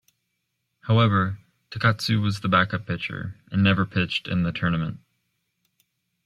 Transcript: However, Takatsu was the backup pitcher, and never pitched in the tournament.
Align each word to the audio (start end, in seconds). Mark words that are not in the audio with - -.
However, 0.87 1.37
Takatsu 1.69 2.19
was 2.23 2.39
the 2.39 2.47
backup 2.49 2.87
pitcher, 2.87 3.35
and 3.51 3.63
never 3.63 3.85
pitched 3.85 4.27
in 4.27 4.41
the 4.41 4.51
tournament. 4.51 4.99